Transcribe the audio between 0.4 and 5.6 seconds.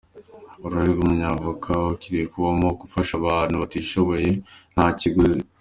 Uruhare rw’Umwavoka, hakwiriye kubamo gufasha abantu batishoboye nta kiguzi.